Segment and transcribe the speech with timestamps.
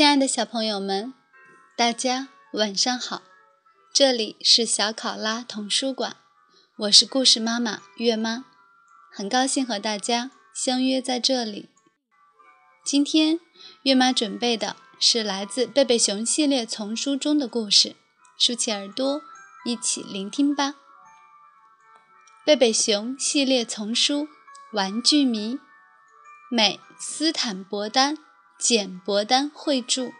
[0.00, 1.12] 亲爱的小朋友们，
[1.76, 3.20] 大家晚上好！
[3.92, 6.16] 这里是小考拉童书馆，
[6.78, 8.46] 我是故事妈妈月妈，
[9.12, 11.68] 很高兴和大家相约在这里。
[12.82, 13.40] 今天
[13.82, 17.94] 月妈准备的是来自贝贝熊系列丛书中的故事，
[18.38, 19.20] 竖起耳朵
[19.66, 20.76] 一起聆听吧。
[22.46, 24.22] 贝贝熊系列丛书
[24.72, 25.56] 《玩具迷》，
[26.50, 28.16] 美斯坦伯丹。
[28.60, 30.12] 简伯丹绘著，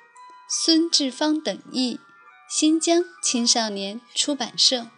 [0.49, 2.01] 孙志芳等译，
[2.49, 4.89] 新疆青少年出版社。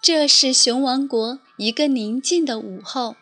[0.00, 3.16] 这是熊王国一个宁静的午后，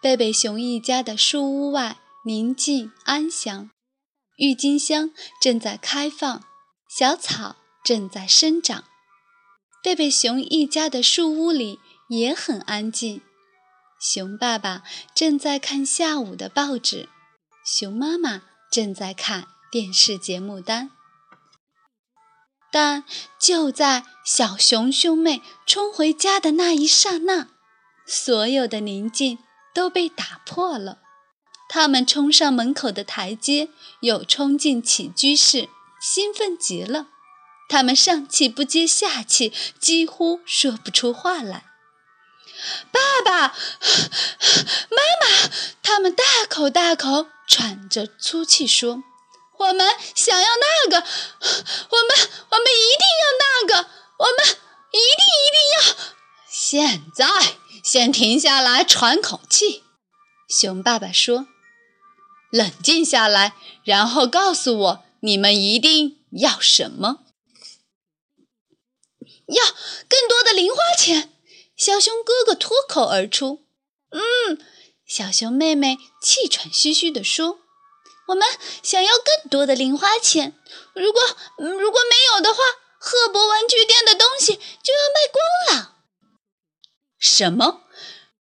[0.00, 3.70] 贝贝熊一家的树屋外宁静安详，
[4.36, 5.10] 郁金香
[5.42, 6.44] 正在开放，
[6.88, 8.84] 小草正在生长。
[9.82, 13.20] 贝贝熊一家的树屋里也很安静。
[14.00, 14.82] 熊爸爸
[15.14, 17.10] 正在看下午的报纸，
[17.62, 20.90] 熊妈妈正在看电视节目单。
[22.72, 23.04] 但
[23.38, 27.48] 就在小熊兄妹冲回家的那一刹那，
[28.06, 29.38] 所有的宁静
[29.74, 31.00] 都被打破了。
[31.68, 33.68] 他们冲上门口的台阶，
[34.00, 35.68] 又冲进起居室，
[36.00, 37.08] 兴奋极了。
[37.68, 41.66] 他们上气不接下气，几乎说不出话来。
[42.92, 45.50] 爸爸妈妈，
[45.82, 49.02] 他们大口大口喘着粗气说
[49.58, 52.16] ：“我们想要那个，我们
[52.50, 53.88] 我们一定要那个，
[54.18, 54.44] 我们
[54.92, 56.14] 一定一定要！
[56.50, 59.84] 现在先停下来喘口气。”
[60.48, 61.46] 熊爸爸说
[62.50, 67.20] ：“冷静下来，然后告诉我你们一定要什么？
[69.46, 69.64] 要
[70.08, 71.32] 更多的零花钱。”
[71.80, 73.64] 小熊哥哥脱口而出
[74.12, 74.60] ：“嗯。”
[75.08, 77.60] 小熊妹妹气喘吁吁地说
[78.28, 78.46] ：“我们
[78.82, 80.54] 想要更多的零花钱。
[80.94, 81.22] 如果
[81.56, 82.60] 如果没有的话，
[82.98, 85.96] 赫伯玩具店的东西就要卖光了。
[87.18, 87.84] ”“什么？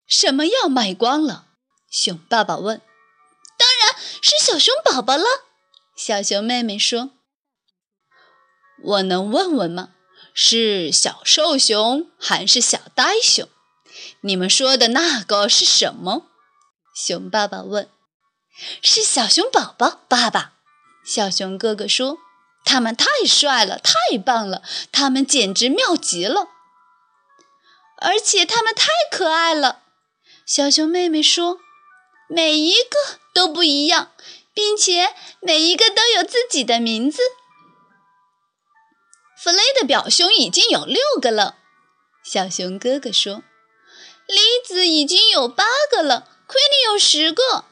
[0.06, 1.46] 什么要卖光了？”
[1.90, 2.82] 熊爸爸问。
[3.58, 5.24] “当然是小熊宝宝了。”
[5.96, 7.12] 小熊妹妹说。
[8.84, 9.94] “我能问问吗？”
[10.34, 13.48] 是小瘦熊还是小呆熊？
[14.22, 16.28] 你们说的那个是什么？
[16.96, 17.90] 熊爸爸问。
[18.82, 20.54] 是小熊宝宝，爸爸。
[21.06, 22.18] 小熊哥哥说
[22.66, 26.50] ：“他们太帅了，太棒了，他们简直妙极了，
[28.02, 29.84] 而且他们太可爱了。”
[30.46, 31.60] 小熊妹妹说
[32.28, 34.12] ：“每一个都不一样，
[34.54, 37.22] 并且每一个都有自己的名字。”
[39.42, 41.56] 弗雷的表兄已经有六个了，
[42.26, 43.42] 小熊哥哥说。
[44.28, 47.64] 李子已经有八个了，奎尼有十个，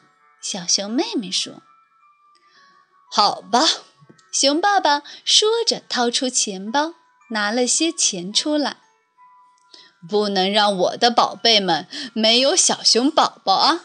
[0.42, 1.62] 小熊妹妹说。
[3.12, 3.66] 好吧，
[4.32, 6.94] 熊爸爸说着，掏出钱包，
[7.32, 8.78] 拿了些钱出来。
[10.08, 13.84] 不能让我的宝贝们没有小熊宝宝啊！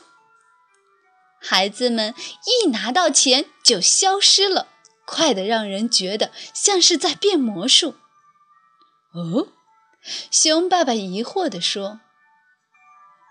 [1.40, 2.14] 孩子们
[2.46, 4.68] 一拿到钱就消失了。
[5.12, 7.96] 快得让人觉得像是在变魔术。
[9.12, 9.48] 哦，
[10.30, 12.00] 熊爸爸疑惑地说：“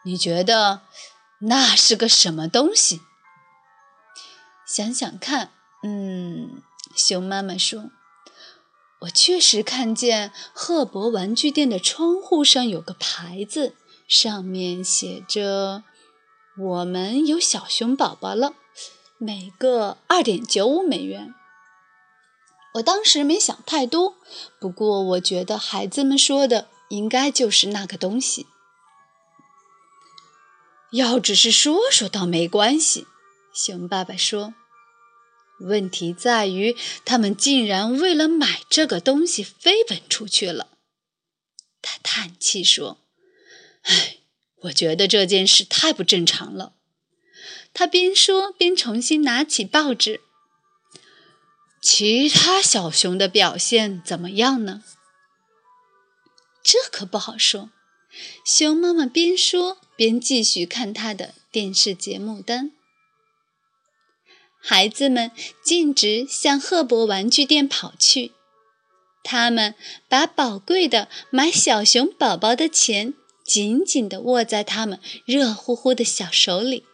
[0.06, 0.82] 你觉得
[1.40, 3.02] 那是个什么东西？”
[4.64, 5.50] 想想看，
[5.82, 6.62] 嗯，
[6.96, 7.90] 熊妈妈说
[9.02, 13.76] ：“我确实看见赫伯玩具店的窗户上有个牌子，
[14.08, 15.84] 上面写着
[16.56, 18.54] ‘我们有小熊宝宝了，
[19.18, 21.34] 每个二点九五美元’。”
[22.76, 24.16] 我当时没想太多，
[24.60, 28.48] 不过我觉得孩子们说的应该就是那个东西。
[30.92, 33.08] 要只是说说倒没关系，
[33.54, 34.54] 熊爸爸说。
[35.60, 40.70] 问题在于他们竟然为了买这个东西飞奔出去了。
[41.84, 42.98] 他叹气说
[43.84, 44.18] ：“唉，
[44.64, 46.74] 我觉得这件事太不正常了。”
[47.74, 50.22] 他边说边重新拿起报纸。
[51.82, 54.84] 其他小熊的表现怎么样呢？
[56.62, 57.72] 这可不好说。
[58.46, 62.72] 熊妈妈边说边继续看她的电视节目单。
[64.60, 65.32] 孩子们
[65.64, 68.32] 径直向赫伯玩具店跑去，
[69.24, 69.74] 他们
[70.08, 76.86] 把宝贵的买小熊宝宝的钱紧紧地握在他们热乎乎的小手里。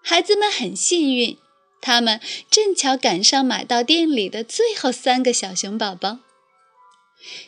[0.00, 1.36] 孩子们很幸运。
[1.84, 2.18] 他们
[2.50, 6.20] 正巧赶上买到店里的最后三个小熊宝宝。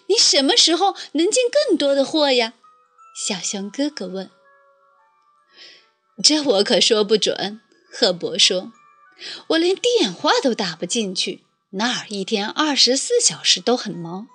[0.08, 2.52] 你什么时候能进更多的货呀？
[3.16, 4.30] 小熊哥哥问。
[6.22, 8.72] 这我可说不准，赫伯说。
[9.48, 14.28] 我连电话都打不进去，那儿一天二十四小时都很忙。”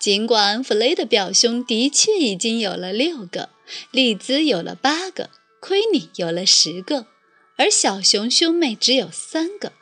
[0.00, 3.50] 尽管弗雷的表兄的确已经有了六个，
[3.90, 5.28] 利兹有了八个，
[5.60, 7.06] 奎尼有了十个，
[7.60, 9.74] 而小熊兄妹只有三个，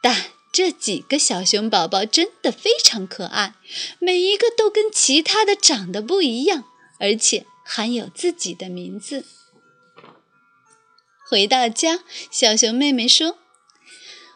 [0.00, 3.52] 但这几个小熊宝宝真的非常可爱，
[3.98, 6.64] 每一个都跟其他的长得不一样，
[6.98, 9.26] 而且还有自己的名字。
[11.28, 13.36] 回到家，小熊妹妹说：“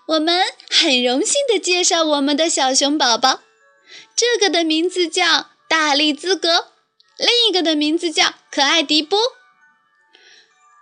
[0.08, 3.40] 我们很荣幸地介绍我们的小熊宝宝。”
[4.14, 6.72] 这个的名字叫大力兹格，
[7.16, 9.18] 另一个的名字叫可爱迪波，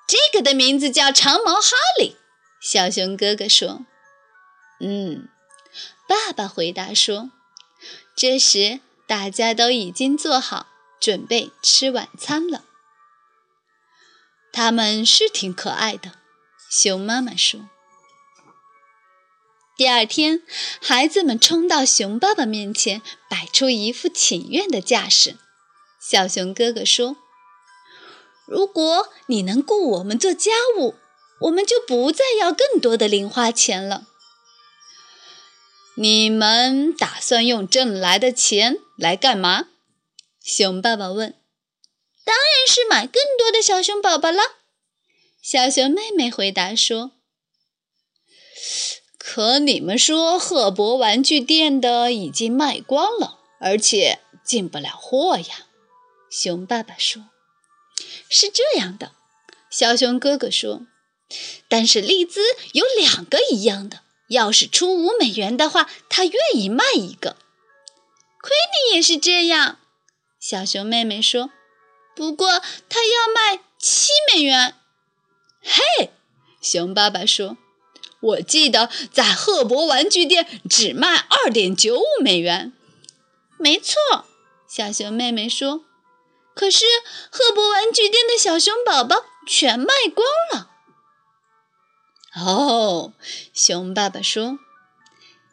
[0.08, 1.70] 这个的名字叫长毛哈
[2.00, 2.16] 利。
[2.60, 3.84] 小熊哥哥说
[4.80, 5.28] ：“嗯。”
[6.08, 7.30] 爸爸回答说
[8.16, 10.66] ：“这时大家都已经做好
[10.98, 12.64] 准备吃晚餐了。”
[14.50, 16.12] 他们是挺可爱的，
[16.70, 17.68] 熊妈妈说。
[19.76, 20.42] 第二天，
[20.80, 25.36] 孩子们冲到熊爸爸面前，摆出一副请愿的架势。
[26.00, 27.18] 小熊哥哥说
[28.48, 30.94] ：“如果你能雇我们做家务，
[31.42, 34.08] 我们就不再要更多的零花钱了。”
[35.96, 39.66] 你们打算用挣来的钱来干嘛？
[40.42, 41.34] 熊爸爸问。
[42.24, 44.42] “当然是买更多的小熊宝宝了。”
[45.42, 47.12] 小熊妹妹回答说。
[49.18, 55.66] 可你们说赫伯玩具店的已经卖光了，而且进不了货呀。
[56.30, 57.24] 熊爸爸说
[58.28, 59.12] ：“是这样的。”
[59.70, 60.86] 小熊哥哥说
[61.68, 62.40] ：“但是利兹
[62.72, 67.36] 有两个一样的，要是出五美元的话，他愿意卖一个。”
[68.40, 69.78] 奎尼也是这样。
[70.40, 71.50] 小熊妹妹说
[72.16, 74.74] ：“不过他要卖七美元。”
[75.62, 76.10] 嘿，
[76.60, 77.56] 熊爸爸说。
[78.20, 82.72] 我记得在赫伯玩具店只卖二点九五美元。
[83.58, 83.94] 没错，
[84.68, 85.84] 小熊妹妹说。
[86.58, 86.84] 可是
[87.30, 90.70] 赫伯玩具店的小熊宝宝全卖光了。
[92.34, 93.12] 哦，
[93.54, 94.58] 熊爸爸说。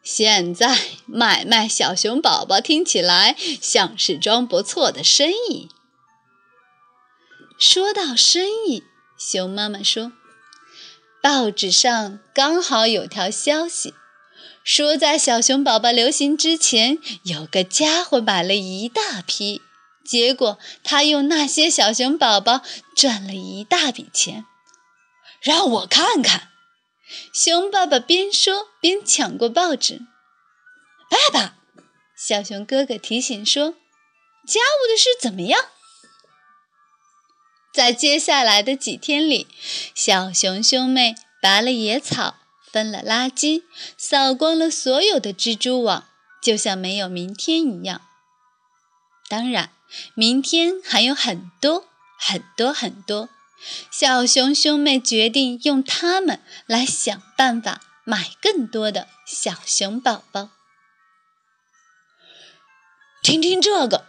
[0.01, 5.69] 现在买卖小熊宝宝听起来像是桩不错的生意。
[7.59, 8.83] 说到生意，
[9.15, 10.11] 熊妈妈说。
[11.21, 13.93] 报纸上刚好有条消息，
[14.63, 19.61] 说在小熊宝宝流行之前，有个家伙买了一大批，
[20.05, 22.61] 结果他用那些小熊宝宝
[22.95, 24.45] 赚了一大笔钱。
[25.41, 26.49] 让我看看，
[27.33, 30.01] 熊爸爸边说边抢过报纸。
[31.09, 31.55] 爸爸，
[32.15, 33.71] 小熊哥哥提醒说
[34.47, 35.65] ：“家务的事怎么样？”
[37.71, 39.47] 在接下来的几天里，
[39.93, 42.37] 小熊兄妹拔了野草，
[42.71, 43.63] 分了垃圾，
[43.97, 46.07] 扫光了所有的蜘蛛网，
[46.41, 48.01] 就像没有明天一样。
[49.27, 49.71] 当然，
[50.13, 51.85] 明天还有很多
[52.19, 53.29] 很多很多。
[53.91, 60.49] 小熊兄妹决定用它们来想办法买更多的小熊宝宝。
[63.23, 64.05] 听听这个。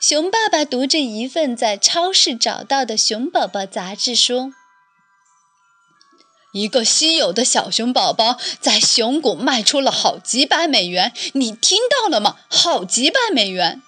[0.00, 4.52] 熊爸爸读着一份在超市找到的熊宝宝杂志说
[6.52, 12.36] ：“一个稀有的小熊宝宝在熊谷卖出了好几百美元，你听到了吗？
[12.50, 13.82] 好几百美元！”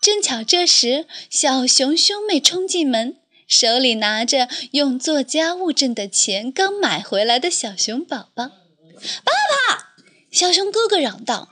[0.00, 8.44] 正巧这时，小熊兄妹冲进门，手里拿着用做家务挣的钱刚买回来的小熊宝宝。
[8.44, 9.32] 爸
[9.68, 9.92] 爸，
[10.30, 11.50] 小熊哥哥嚷道。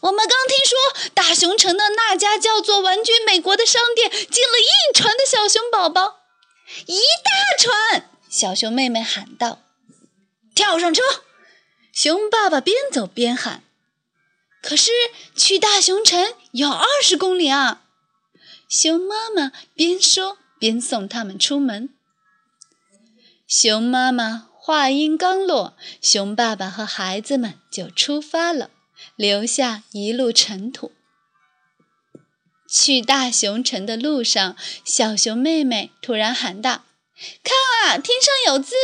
[0.00, 6.20] 我们刚听说，大熊城的那家叫做“玩具美国”的商店进了一船的小熊宝宝，
[6.86, 8.10] 一大船！
[8.28, 9.60] 小熊妹妹喊道
[10.52, 11.02] ：“跳上车！”
[11.94, 13.62] 熊爸爸边走边喊
[14.60, 14.90] ：“可是
[15.36, 17.82] 去大熊城有二十公里啊！”
[18.76, 21.90] 熊妈妈边说边送他们出门。
[23.46, 28.70] 熊妈妈话音刚落，熊爸爸和孩子们就出发了。
[29.14, 30.90] 留下一路尘土。
[32.68, 36.84] 去大熊城的路上，小熊妹妹突然喊道
[37.44, 37.54] ：“看
[37.84, 38.74] 啊，天上有字！”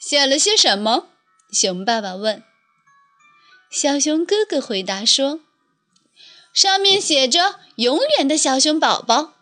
[0.00, 1.08] 写了些什么？
[1.52, 2.42] 熊爸爸问。
[3.70, 5.42] 小熊哥哥回答说
[6.58, 9.34] ：“上面写着‘永远的小熊宝宝’，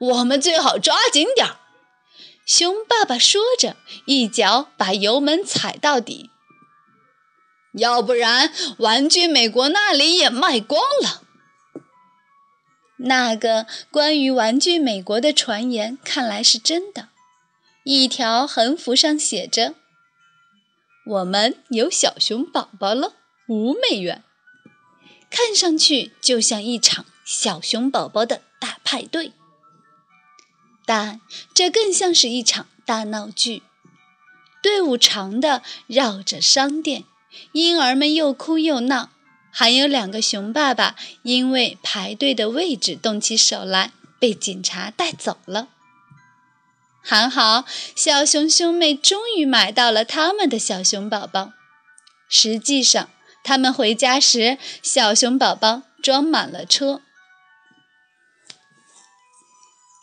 [0.00, 1.60] 我们最好抓紧点儿。”
[2.44, 3.76] 熊爸爸说着，
[4.06, 6.30] 一脚把油门踩到底。
[7.74, 11.22] 要不然，玩具美国那里也卖光了。
[12.96, 17.10] 那个关于玩具美国的传言看来是真的，
[17.84, 19.76] 一条横幅上写着
[21.06, 23.12] ：“我们有小熊宝宝了，
[23.46, 24.24] 五美元。”
[25.30, 29.32] 看上去就像一场小熊宝宝的大派对，
[30.84, 31.20] 但
[31.54, 33.62] 这更像是一场大闹剧。
[34.60, 37.04] 队伍长的绕着商店，
[37.52, 39.10] 婴儿们又哭又闹，
[39.50, 45.68] 还有两个熊爸爸因为排队的位置动起手来，被警察带走了。
[47.00, 47.64] 还好，
[47.96, 51.52] 小熊兄妹终于买到了他们的小熊宝宝。
[52.28, 53.08] 实际上，
[53.42, 57.00] 他们回家时，小熊宝宝装满了车。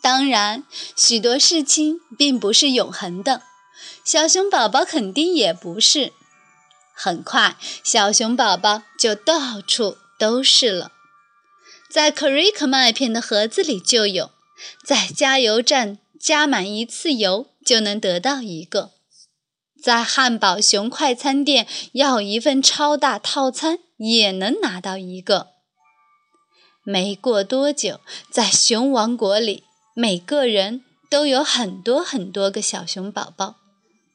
[0.01, 0.63] 当然，
[0.95, 3.43] 许多事情并不是永恒的。
[4.03, 6.13] 小熊宝宝肯定也不是。
[6.93, 10.91] 很快，小熊宝宝就到处都是了。
[11.89, 14.31] 在 Crick 麦片的盒子里就有，
[14.83, 18.93] 在加油站加满一次油就能得到一个，
[19.81, 25.47] 在汉堡熊快餐店要一份超大套餐也能拿到一个。
[26.83, 27.99] 没过多久，
[28.31, 33.55] 在熊王国里，每个人都有很多很多个小熊宝宝。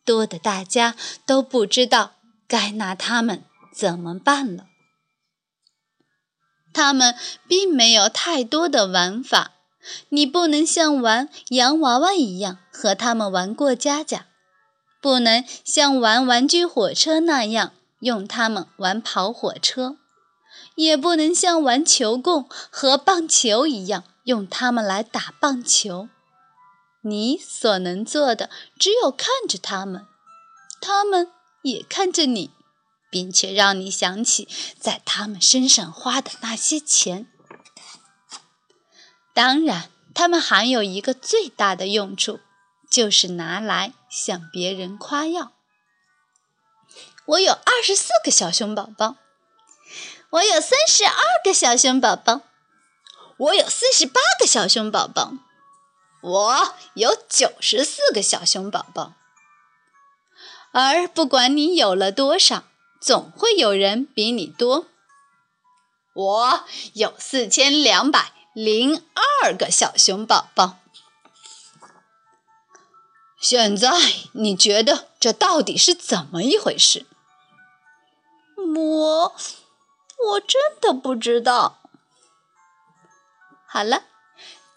[0.04, 2.14] 多的大家都不知道
[2.48, 4.66] 该拿它们怎么办了。
[6.74, 7.14] 他们
[7.46, 9.52] 并没有太多的玩法，
[10.08, 14.26] 你不能像玩洋娃娃一样和他们玩过家家，
[15.02, 19.96] 不能像玩玩具火车那样用它们玩跑火车，
[20.76, 26.08] 也不能像玩球棍和棒球一样用它们来打棒球。
[27.00, 30.06] 你所能做的只有看着他们，
[30.80, 31.32] 他们
[31.62, 32.52] 也看着你，
[33.10, 34.46] 并且让你想起
[34.78, 37.26] 在他们身上花的那些钱。
[39.34, 42.38] 当然，他们还有一个最大的用处，
[42.92, 45.52] 就是拿来向别人夸耀。
[47.24, 49.16] 我有二十四个小熊宝宝，
[50.28, 52.42] 我有三十二个小熊宝宝，
[53.38, 55.32] 我有四十八个小熊宝宝。
[56.20, 59.14] 我有九十四个小熊宝宝，
[60.72, 62.64] 而不管你有了多少，
[63.00, 64.86] 总会有人比你多。
[66.12, 69.02] 我有四千两百零
[69.42, 70.81] 二个小熊宝宝。
[73.42, 73.90] 现在
[74.34, 77.04] 你觉得这到底是怎么一回事？
[78.56, 79.36] 我
[80.30, 81.80] 我真的不知道。
[83.66, 84.04] 好了，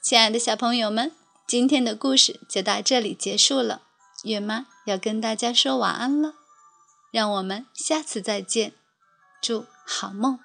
[0.02, 1.12] 亲爱的小朋友们。
[1.48, 3.84] 今天的故事就到这里结束了，
[4.24, 6.34] 月妈要跟大家说晚安了，
[7.12, 8.74] 让我们下次再见，
[9.40, 10.40] 祝好梦。